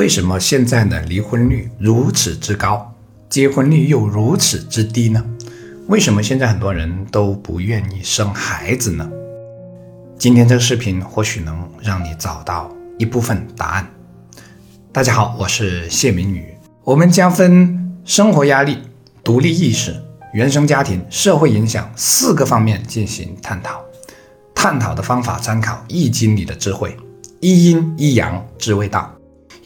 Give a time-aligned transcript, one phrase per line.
[0.00, 2.90] 为什么现在的离婚率如此之高，
[3.28, 5.22] 结婚率又如此之低呢？
[5.88, 9.06] 为什么现在很多人都不愿意生孩子呢？
[10.18, 13.86] 今天这个视频或许能让你找到一部分答案。
[14.90, 16.46] 大家好，我是谢明宇，
[16.82, 18.78] 我们将分生活压力、
[19.22, 19.94] 独立意识、
[20.32, 23.84] 原生家庭、社会影响四个方面进行探讨。
[24.54, 26.96] 探讨的方法参考《易经》里的智慧，
[27.40, 29.14] 一阴一阳之谓道。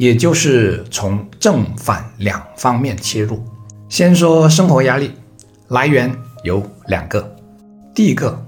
[0.04, 3.42] 也就是从正反两方面切入。
[3.88, 5.10] 先说生活压力
[5.68, 7.34] 来源有两个，
[7.94, 8.46] 第一个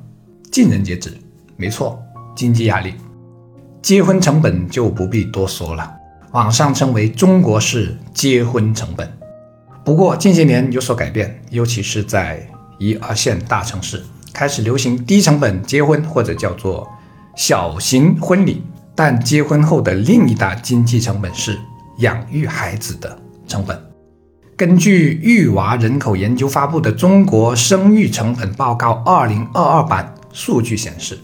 [0.52, 1.16] 尽人皆知，
[1.56, 1.98] 没错，
[2.36, 2.92] 经济压力。
[3.80, 5.90] 结婚成本就不必多说了，
[6.32, 9.10] 网上称为中国式结婚成本。
[9.82, 12.46] 不过近些年有所改变，尤其是在
[12.78, 16.86] 一二线大城市，开始流行低成本结婚或者叫做
[17.34, 18.62] 小型婚礼。
[18.96, 21.56] 但结婚后的另一大经济成本是
[21.98, 23.78] 养育孩子的成本。
[24.56, 31.18] 根据育娃人口研究发布的《中国生育成本报告（二零二二版）》数据显示，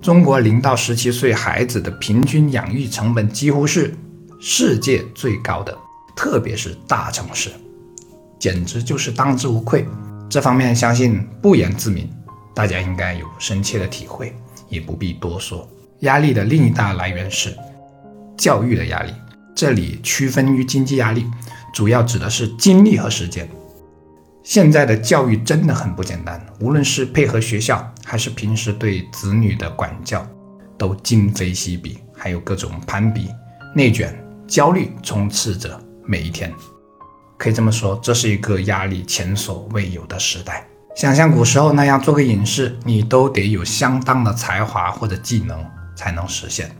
[0.00, 3.92] 中国零到十七岁孩子的平均养育成本几乎是
[4.38, 5.76] 世界最高的，
[6.14, 7.50] 特别是大城市，
[8.38, 9.84] 简直就是当之无愧。
[10.30, 12.08] 这方面相信不言自明，
[12.54, 14.32] 大家应该有深切的体会，
[14.68, 15.68] 也不必多说。
[16.00, 17.56] 压力的另一大来源是
[18.36, 19.12] 教育的压力，
[19.54, 21.26] 这里区分于经济压力，
[21.72, 23.48] 主要指的是精力和时间。
[24.44, 30.26] 现在的教育真的很不简单，无论是配合学校，还是平时对子女的管教，
[30.78, 33.28] 都今非昔比，还有各种攀比、
[33.74, 36.52] 内卷、焦虑充斥着每一天。
[37.36, 40.66] 可以这么说，这是一个压力前所未有的时代。
[40.96, 45.62] 想像古时候那样做个隐士，你都得有相当的才华或者技能。
[45.98, 46.70] 才能实现，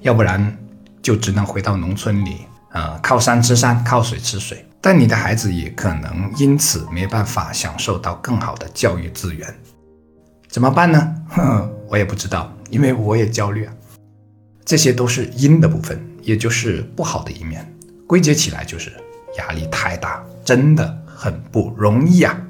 [0.00, 0.56] 要不然
[1.02, 4.64] 就只能回到农村里，呃，靠山吃山，靠水吃水。
[4.80, 9.52] 但你的孩子也可能因此没办法享受到更好的教育资源，
[10.48, 11.14] 怎么办呢？
[11.30, 13.72] 哼， 我也不知道，因为我也焦虑啊。
[14.64, 17.66] 这些都是阴的部分，也就是不好的一面。
[18.06, 18.92] 归结起来就是
[19.36, 22.40] 压力太大，真的很不容易啊。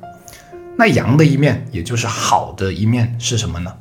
[0.77, 3.75] 那阳的一面，也就是好的一面是什么呢？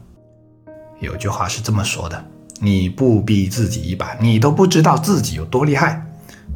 [1.00, 2.26] 有句话是这么说的
[2.60, 6.06] ：“你不逼自己一把，你都不知道自己有多厉害。”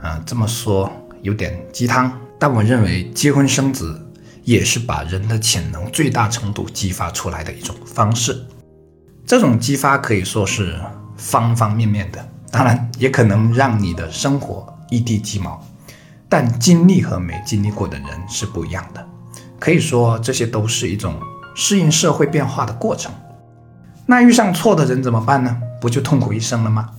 [0.02, 0.92] 啊，这么说
[1.22, 4.06] 有点鸡汤，但我认为结婚生子
[4.44, 8.46] 也是把人的潜能最大程度激发出来的一种方式。
[9.26, 10.78] 这种激发可以说是
[11.16, 15.66] 方方面面的，当然也可能让你的生活一地鸡毛。
[16.28, 19.08] 但经历和没经历过的人是不一样的，
[19.60, 21.16] 可以说这些都是一种
[21.56, 23.14] 适应社会变化的过程。
[24.06, 25.58] 那遇上错的人怎么办呢？
[25.80, 26.90] 不就痛苦一生了吗？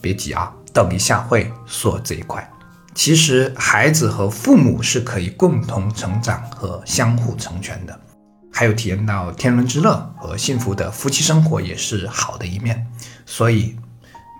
[0.00, 2.50] 别急啊，等一下会说这一块。
[2.94, 7.98] 其实孩子和父母是可以共同成长和相互成全的，
[8.50, 12.86] 还有体验到天伦之乐和幸福的夫妻生活也是好的一面。
[13.26, 13.76] 所以，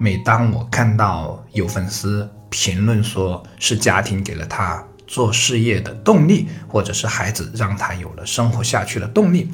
[0.01, 9.53] 每当我看到有粉丝评论说是家庭给了他做事业的动力，或者是孩子让他有了生活下去的动力，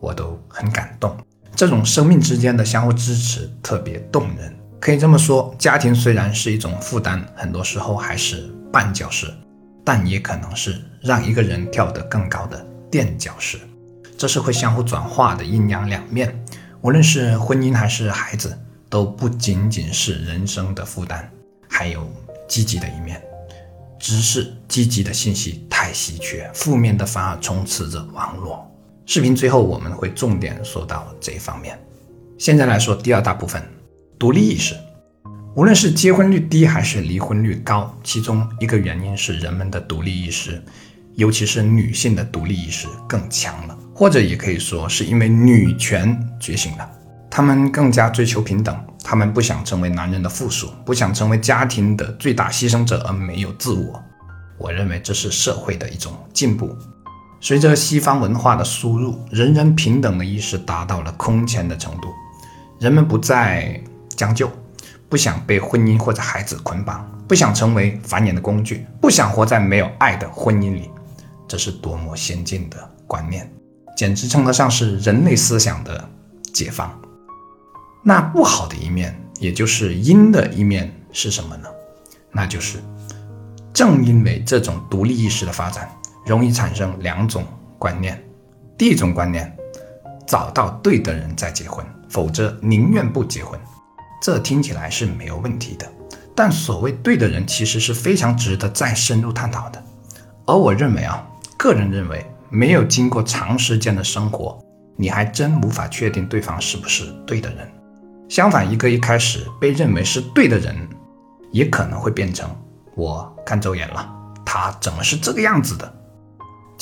[0.00, 1.16] 我都很感动。
[1.62, 4.52] 这种生命之间的相互支持特别动人。
[4.80, 9.32] 可以这么说，家庭虽然是一种负担，很多时候还是绊脚石，
[9.84, 13.60] 但也可能是让一个人跳得更高的垫脚石。
[14.18, 16.36] 这是会相互转化的阴阳两面。
[16.80, 18.58] 无论是婚姻还是孩子，
[18.90, 21.30] 都不仅仅是人生的负担，
[21.68, 22.12] 还有
[22.48, 23.22] 积极的一面。
[24.00, 28.68] 只是积极的信息太稀缺，负面的反而充斥着网络。
[29.04, 31.78] 视频最后我们会重点说到这一方面。
[32.38, 33.62] 现在来说第二大部分，
[34.18, 34.74] 独立意识。
[35.54, 40.62] 无论是结婚率低还是离婚率高，其中一个原因是人们的独立意识，
[41.14, 46.90] 尤其是女性的独立意识更强了，或者也可以说是因为女权觉醒了，
[47.30, 48.74] 她们更加追求平等，
[49.04, 54.02] 她们不想成为男人的附属，不想成为家庭的最大牺牲者而没有自我。
[54.56, 56.74] 我认为这是社会的一种进步。
[57.44, 62.08] 随着西方文化的输入，人人平等的意识达到了空前的程度。
[62.78, 64.48] 人们不再将就，
[65.08, 70.88] 不想被婚姻或者孩子捆绑，不想成为繁衍的工具，不想活在没有爱的婚姻里。
[71.48, 72.76] 这是多么先进的
[73.08, 73.52] 观念，
[73.96, 76.08] 简直称得上是人类思想的
[76.54, 76.96] 解放。
[78.04, 81.68] 那不好的一面，也就是阴的一面是什么呢？
[82.30, 82.78] 那就是
[83.72, 85.90] 正因为这种独立意识的发展。
[86.24, 87.44] 容易产生两种
[87.78, 88.22] 观念，
[88.78, 89.56] 第一种观念，
[90.26, 93.58] 找到对的人再结婚，否则宁愿不结婚。
[94.20, 95.86] 这听起来是没有问题的，
[96.34, 99.82] 但所谓对的人，其实是非常值得再深入探讨的。
[100.46, 101.26] 而我认为啊，
[101.58, 104.58] 个人认为，没有经过长时间的生活，
[104.96, 107.68] 你还真无法确定对方是不是对的人。
[108.28, 110.88] 相反，一个一开始被认为是对的人，
[111.50, 112.48] 也可能会变成
[112.94, 114.08] 我看走眼了，
[114.44, 115.92] 他怎么是这个样子的？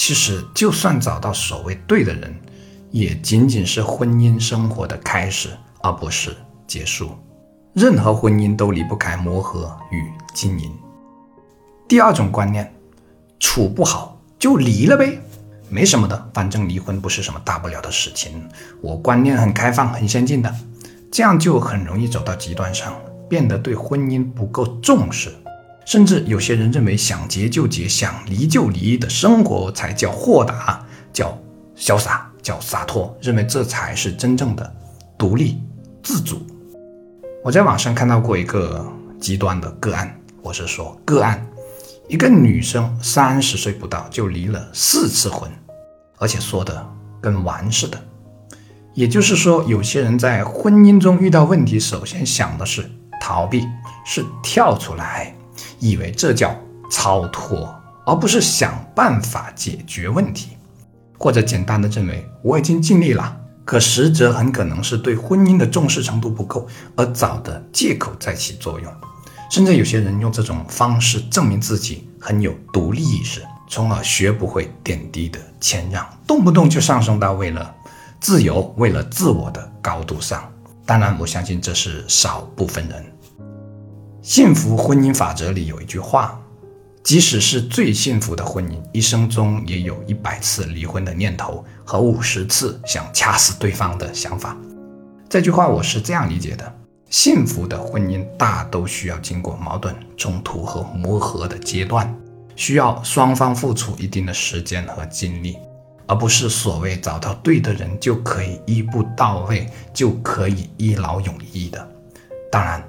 [0.03, 2.35] 其实，就算找到所谓对的人，
[2.91, 5.51] 也仅仅是婚姻生活的开始，
[5.83, 6.35] 而不是
[6.67, 7.11] 结束。
[7.75, 10.73] 任何婚姻都离不开磨合与经营。
[11.87, 12.73] 第二种观念，
[13.39, 15.21] 处不好就离了呗，
[15.69, 18.49] 没什么的，反正离婚不是什么大不了的事情。
[18.81, 20.51] 我观念很开放、很先进的。
[21.13, 22.99] 这样就很容易走到极端上，
[23.29, 25.31] 变得对婚姻不够重视，
[25.91, 31.37] 甚至有些人认为想结就结，想离就离的生活才叫豁达，叫
[31.77, 34.73] 潇洒，叫洒脱，认为这才是真正的
[35.19, 35.61] 独立
[36.01, 36.47] 自主。
[37.43, 38.87] 我在网上看到过一个
[39.21, 41.45] 极端的个案，我是说个案，
[42.07, 45.51] 一个女生三十岁不到就离了四次婚，
[46.19, 46.89] 而且说的
[47.21, 48.01] 跟玩似的。
[48.95, 52.89] 也就是说，有些人在婚姻中遇到问题，首先想的是
[53.21, 53.67] 逃避，
[54.07, 55.35] 是跳出来，
[55.81, 56.55] 以为这叫
[56.91, 57.75] 超脱，
[58.07, 60.51] 而不是想办法解决问题，
[61.19, 68.93] 或者简单的认为我已经尽力了，可实则很可能是对婚姻的重视程度不够，而找的借口在起作用。
[69.51, 77.75] 甚至有些人用这种方式证明自己很有独立意识，从而学不会点滴的谦让，动不动就上升到为了。
[78.21, 80.47] 自由为了自我的高度上，
[80.85, 83.03] 当然我相信这是少部分人。
[84.31, 86.41] 幸福婚姻法则里有一句话：
[87.03, 94.57] 即使是最幸福的婚姻，一生中也有一百次离婚的念头和五十次想掐死对方的想法。
[95.29, 96.73] 这句话我是这样理解的：
[97.11, 102.17] 幸福的婚姻大都需要经过矛盾、冲突和磨合的阶段，
[102.55, 105.59] 需要双方付出一定的时间和精力。
[106.07, 111.89] 而不是所谓找到对的人就可以一步到位，就可以一劳永逸的。
[112.49, 112.81] 当然，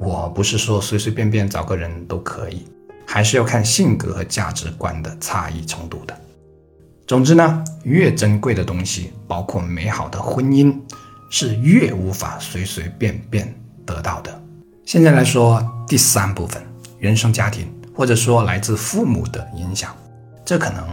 [0.00, 2.66] 我不是说随随便便找个人都可以，
[3.06, 6.18] 还是要看性格和价值观的差异程度的。
[7.06, 10.74] 总之呢，越珍贵的东西，包括美好的婚姻，
[11.30, 13.54] 是越无法随随便便
[13.84, 14.42] 得到的。
[14.86, 16.62] 现在来说第三部分，
[16.98, 19.94] 原生家庭或者说来自父母的影响，
[20.44, 20.84] 这可能。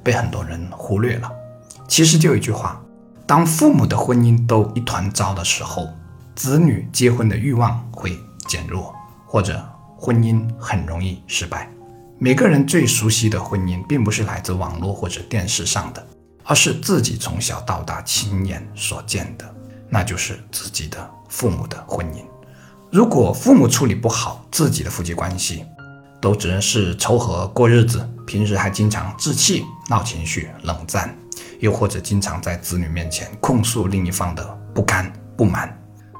[0.00, 1.30] 被很多人忽略了。
[1.86, 2.80] 其实就一句话：
[3.26, 5.86] 当父母的婚姻都一团糟的时候，
[6.34, 8.92] 子女结婚的欲望会减弱，
[9.24, 9.64] 或者
[9.96, 11.70] 婚姻很容易失败。
[12.18, 16.04] 每个人最熟悉的婚姻，并不是来自网络或者电视上的，
[16.42, 19.54] 而是自己从小到大亲眼所见的，
[19.88, 22.24] 那就是自己的父母的婚姻。
[22.90, 25.64] 如果父母处理不好自己的夫妻关系，
[26.20, 31.16] 都只能是凑合过日子，平时还经常置气、闹情绪、冷战，
[31.60, 35.72] 又或者经常在子女面前控诉另一方的不甘不满。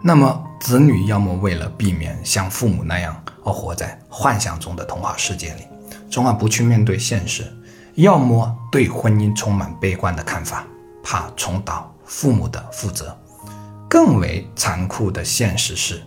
[0.03, 5.62] 那么，子女要么为了避免像父母那样而活在幻想中的童话世界里，
[6.11, 7.45] 从而不去面对现实；
[7.95, 10.65] 要么对婚姻充满悲观的看法，
[11.03, 13.17] 怕重蹈父母的覆辙。
[13.89, 16.03] 更为残酷的现实是，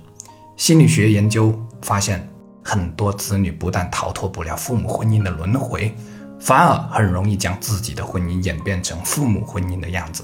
[0.55, 2.27] 心理学研究发现。
[2.63, 5.91] 很多子女不但逃脱不了父母婚姻的轮回，
[6.39, 10.23] 反而很容易将自己的婚姻演变成父母婚姻的样子。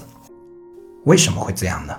[1.04, 1.92] 为什么会这样呢？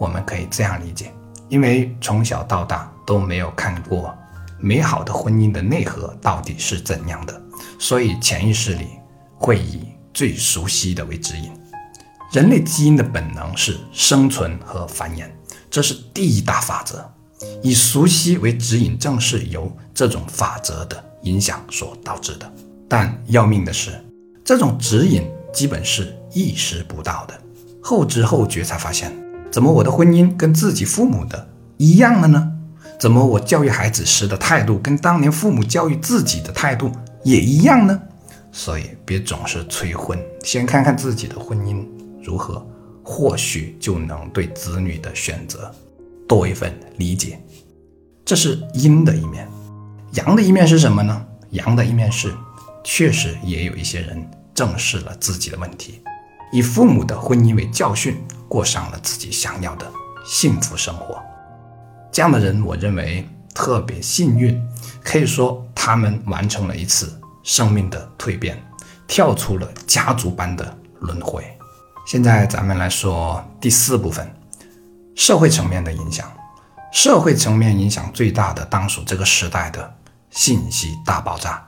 [0.00, 1.12] 我们可以这样理解：
[1.50, 4.16] 因为从小到大都没有看过
[4.58, 7.38] 美好的婚姻的内核到底是怎样的，
[7.78, 8.86] 所以潜意识里
[9.36, 11.52] 会以最熟悉的为指引。
[12.32, 15.28] 人类基因的本能是生存和繁衍，
[15.70, 17.06] 这是第一大法则。
[17.62, 22.50] 以熟悉为指引，正是由这种法则的影响所导致的。
[22.88, 24.02] 但要命的是，
[24.42, 27.38] 这种指引基本是意识不到的，
[27.82, 29.10] 后知后觉才发现，
[29.50, 32.52] 怎么我的婚姻跟自己父母的一样了呢？
[32.98, 36.92] 怎么我教育孩子时的态度跟当年父母教育自己的态度
[37.24, 38.00] 也一样呢？
[38.52, 41.84] 所以别总是催婚，先看看自己的婚姻
[42.22, 42.64] 如何，
[43.02, 45.72] 或许就能对子女的选择。
[46.28, 47.42] 多一份理解，
[48.24, 49.48] 这是阴的一面。
[50.12, 51.24] 阳的一面是什么呢？
[51.50, 52.32] 阳的一面是，
[52.84, 56.00] 确实也有一些人正视了自己的问题，
[56.52, 58.16] 以父母的婚姻为教训，
[58.50, 59.88] 过上了自己想要的
[60.26, 61.22] 幸福生活。
[62.10, 64.60] 这样的人，我认为特别幸运，
[65.04, 68.60] 可以说他们完成了一次生命的蜕变，
[69.06, 71.46] 跳出了家族般的轮回。
[72.04, 74.28] 现在咱们来说第四部分。
[75.14, 76.32] 社会层面的影响，
[76.92, 79.94] 社会层面影响最大的，当属这个时代的
[80.30, 81.62] 信息大爆炸。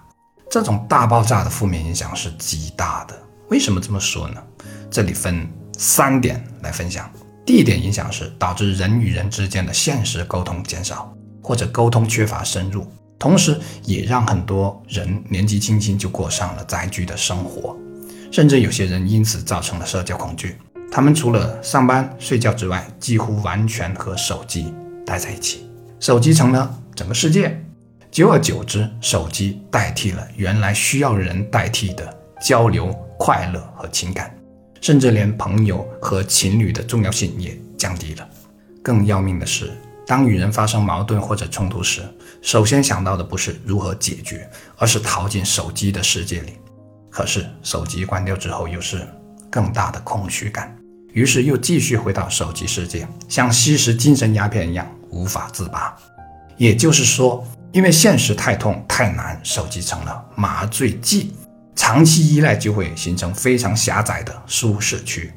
[0.50, 3.14] 这种大爆炸的负面影响是极大的。
[3.50, 4.42] 为什么这么说呢？
[4.90, 5.46] 这里分
[5.82, 7.10] 三点来分享。
[7.44, 11.12] 第一点影响是导致人与人之间的现实沟通减少，
[11.42, 12.86] 或者沟通缺乏深入，
[13.18, 17.76] 同时也让很多人年纪轻轻就过上了宅居的生活，
[18.30, 20.56] 甚至有些人因此造成了社交恐惧。
[20.88, 24.72] 他们除了上班睡觉之外，几乎完全和手机。
[25.04, 27.60] 待在一起，手机成了整个世界。
[28.12, 34.32] 久而久之，手机代替了原来需要人代替的交流、快乐和情感，
[34.82, 38.28] 甚至连朋友和情侣的重要性也降低了。
[38.82, 39.70] 更要命的是，
[40.04, 42.02] 当与人发生矛盾或者冲突时，
[42.42, 46.54] 首先想到的不是如何解决，而是逃进手机的世界里。
[47.08, 49.06] 可是手机关掉之后，又是
[49.48, 50.76] 更大的空虚感。
[51.12, 55.96] 于是又继续回到手机世界，像吸食精神鸦片一样无法自拔。
[56.56, 61.34] 也就是说，因为现实太痛太难，手机成了麻醉剂，
[61.74, 65.32] 长期依赖就会形成非常狭窄的舒适区。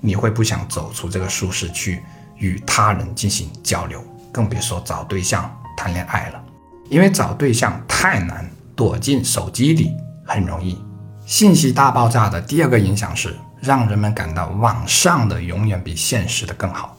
[0.00, 2.02] 你会不想走出这个舒适区，
[2.36, 6.44] 与他人进行交流，更别说找对象谈恋爱了。
[6.88, 9.92] 因为找对象太难，躲进手机里
[10.24, 10.78] 很容易。
[11.26, 13.36] 信息大爆炸的第二个影响是。
[13.60, 16.96] 让人们感到网上的永远比现实的更好。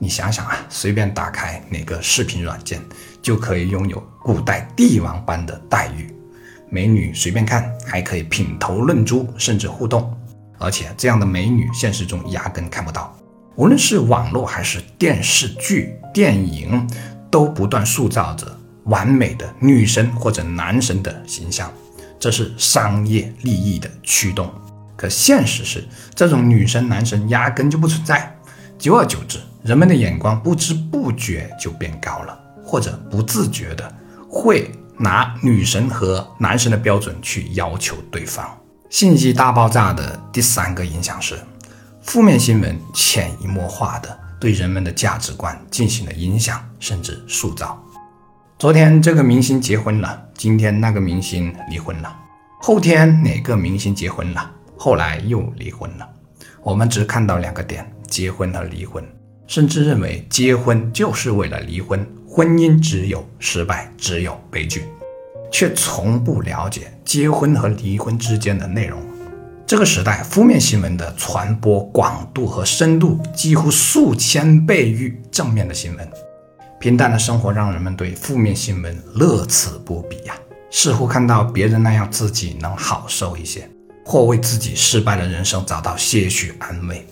[0.00, 2.80] 你想想啊，随便打开哪个视频软件，
[3.20, 6.14] 就可以拥有古代帝王般的待遇，
[6.70, 10.16] 美女随便看，还可以品头论足，甚至互动。
[10.58, 13.14] 而且这样的美女，现实中压根看不到。
[13.56, 16.88] 无论是网络还是电视剧、电影，
[17.30, 18.46] 都不断塑造着
[18.84, 21.70] 完美的女神或者男神的形象，
[22.18, 24.50] 这是商业利益的驱动。
[24.96, 25.82] 可现实是，
[26.14, 28.34] 这种女神男神压根就不存在。
[28.78, 33.92] 久而久之，人们的眼光不知不觉就变高了，或者不自觉的
[34.28, 34.70] 会
[35.02, 38.46] 拿女神和男神的标准去要求对方。
[38.90, 41.38] 信息大爆炸的第三个影响是，
[42.02, 47.82] 负面新闻潜移默化的对人们的价值观进行了影响，甚至塑造。
[48.58, 52.14] 昨天这个明星结婚了，今天那个明星离婚了，
[52.60, 54.50] 后天哪个明星结婚了？
[54.76, 56.06] 后来又离婚了，
[56.62, 59.02] 我们只看到两个点：结婚和离婚，
[59.46, 62.06] 甚至认为结婚就是为了离婚，
[62.40, 64.86] 婚姻只有失败，只有悲剧，
[65.52, 68.98] 却从不了解结婚和离婚之间的内容。
[69.66, 76.10] 这个时代，负面新闻的传播广度和深度几乎数千倍于正面的新闻。
[76.80, 80.34] 平淡的生活让人们对负面新闻乐此不彼呀，
[80.70, 83.68] 似乎看到别人那样，自己能好受一些。
[84.02, 87.06] 或为自己失败的人生找到些许安慰。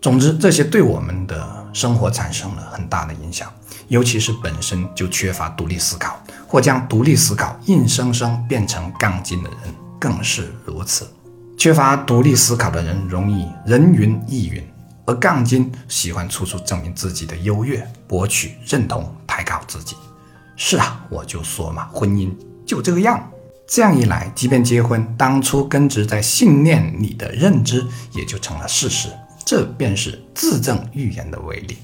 [0.00, 3.52] 总之，这些对我们的生活产生了很大的影响，
[3.90, 6.16] 尤其是本身就缺乏独立思考，
[6.46, 11.12] 或将独立思考硬生生变成杠精的人更是如此。
[11.58, 14.64] 缺乏独立思考的人容易人云亦云，
[15.06, 19.96] 而杠精喜欢处处证明自己的优越，博取认同，抬高自己。
[20.54, 22.32] 是啊，我就说嘛，婚姻
[22.64, 23.28] 就这个样。
[23.66, 29.08] 这样一来，即便结婚，当初根植在信念里的认知也就成了事实。
[29.44, 31.76] 这便是自证预言的威力，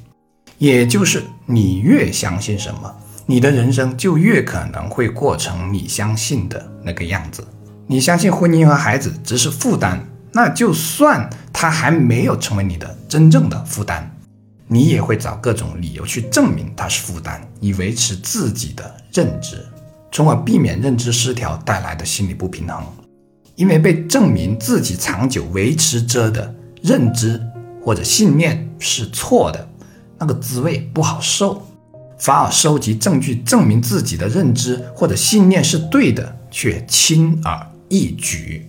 [0.59, 2.95] 也就是你越相信什么，
[3.27, 7.47] 你的人生就越可能会过成你相信的那个样子。
[7.87, 10.01] 你相信婚姻和孩子只是负担，
[10.33, 14.11] 那就算他还没有成为你的真正的负担，
[14.67, 19.65] 你也会找各种理由去证明他是负担，以维持自己的认知。
[20.11, 22.83] 从而避免认知失调带来的心理不平衡，
[23.55, 27.39] 因为被证明自己长久维持着的认知
[27.83, 29.69] 或者信念是错的，
[30.19, 31.67] 那个滋味不好受，
[32.19, 38.67] 反而收集证据证明自己的认知或者信念是对的，却轻而易举。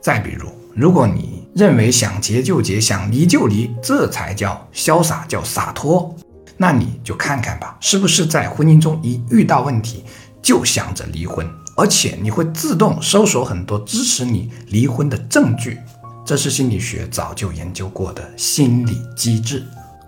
[0.00, 6.14] 再比如，如果你认为想结就结，想离就离，这才叫潇洒，叫洒脱，
[6.56, 10.04] 那你就看看吧，是不是在婚姻中一遇到问题？
[10.42, 15.78] 就想着离婚，而且你会自动搜索很多支持你离婚的证据，
[16.22, 19.64] 这是心理学早就研究过的心理机制。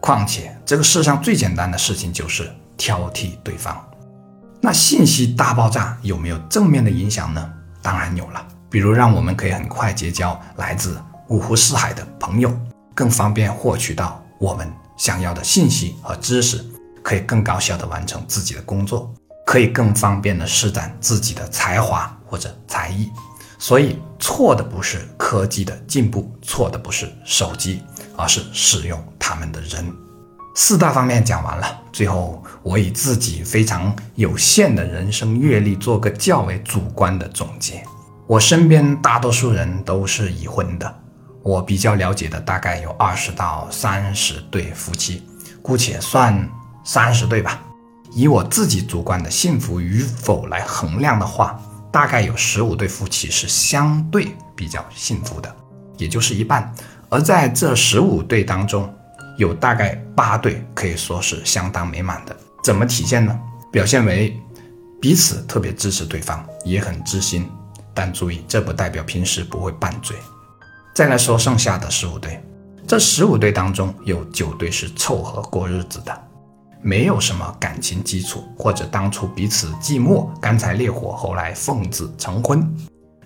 [0.07, 3.77] 况且，这个世上最简单的事情就是挑剔对方。
[4.61, 7.53] 那信息大爆炸有没有正面的影响呢？
[7.83, 10.97] 当然有了，比如让我们可以很快结交来自
[11.27, 12.57] 五湖四海的朋友，
[12.95, 16.65] 更方便获取到我们想要的信息和知识，
[17.03, 19.13] 可以更高效地完成自己的工作。
[19.45, 23.11] 可以更方便地施展自己的才华或者才艺，
[23.59, 27.83] 所以错的不是科技的进步，错的不是手机，
[28.17, 29.93] 而是使用他们的人。
[30.55, 37.85] 四大方面讲完了，最后我以自己非常有限的人生阅历做个较为主观的总结。
[38.27, 40.95] 我身边大多数人都是已婚的，
[41.43, 45.23] 我比较了解的大概有二十到三十对夫妻，
[45.61, 46.49] 姑且算
[46.85, 47.61] 三十对吧。
[48.15, 51.61] 以我自己主观的幸福与否来衡量的话，
[51.93, 55.55] 大概有十五对夫妻是相对比较幸福的，
[55.99, 56.75] 也就是一半。
[57.09, 58.93] 而在这十五对当中，
[59.37, 62.37] 有大概八对可以说是相当美满的。
[62.65, 63.39] 怎么体现呢？
[63.71, 64.37] 表现为
[65.01, 67.49] 彼此特别支持对方，也很知心。
[67.95, 70.17] 但注意，这不代表平时不会拌嘴。
[70.95, 72.43] 再来说剩下的十五对，
[72.87, 76.23] 这十五对当中有九对是凑合过日子的。
[76.83, 82.63] 没有什么感情基础，或者当初彼此寂寞，干柴烈火，后来奉子成婚。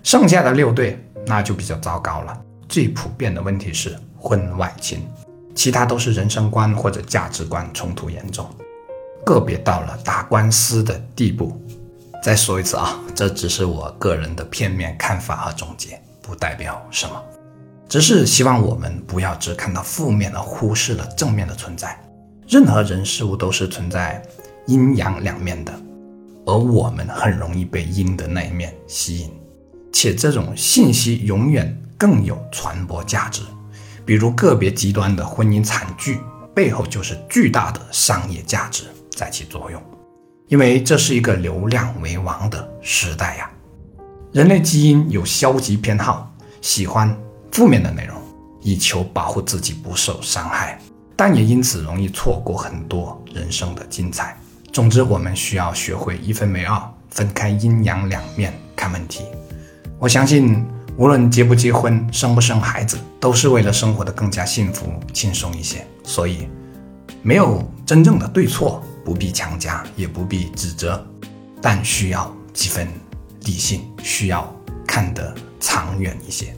[0.03, 2.37] 剩下的六对那就比较糟糕了。
[2.71, 5.05] 最普遍的问题是婚外情，
[5.53, 8.49] 其他都是人生观或者价值观冲突严重，
[9.25, 11.61] 个别到了打官司的地步。
[12.23, 17.21] 再说一次啊，这只是我个人的片面看法和总结，不代表什么，
[17.89, 21.99] 只是希望我们不要只看到负面而忽视了正面的存在。
[22.47, 24.23] 任何人事物都是存在
[24.67, 25.73] 阴阳两面的，
[26.45, 29.31] 而我们很容易被阴的那一面吸引，
[29.91, 33.43] 且这种信息永远更有传播价值。
[34.03, 36.19] 比如个别极端的婚姻惨剧
[36.51, 39.79] 背后就是巨大的商业价值在起作用，
[40.47, 43.47] 因为这是一个流量为王的时代呀。
[44.31, 47.15] 人类基因有消极偏好，喜欢
[47.51, 48.19] 负面的内容，
[48.61, 50.81] 以求保护自己不受伤害。
[51.15, 54.35] 但也因此容易错过很多人生的精彩。
[54.73, 56.81] 总之，我们需要学会一分为二，
[57.11, 59.23] 分开阴阳两面看问题。
[59.99, 60.65] 我相信，
[60.97, 65.85] 无论结不结婚、生不生孩子，都是为了生活的更加幸福、轻松一些。
[66.03, 66.47] 所以，
[67.21, 71.03] 没有真正的对错，不必强加，也不必指责，
[71.61, 72.87] 但需要几分
[73.45, 74.53] 理性，需要
[74.85, 76.53] 看得长远一些。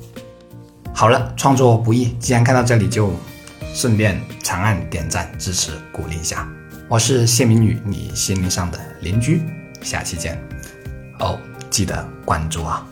[0.94, 3.12] 好了，创作不易，既然看到这里就。
[3.76, 6.48] 顺便长按点赞支持鼓励一下，
[6.88, 9.42] 我是谢明宇，你心灵上的邻居，
[9.82, 10.40] 下期见
[11.18, 11.40] 哦，
[11.72, 12.88] 记得关注啊。